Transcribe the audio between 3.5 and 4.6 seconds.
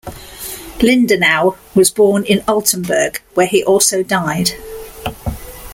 also died.